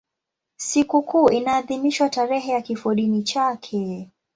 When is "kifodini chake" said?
2.61-4.09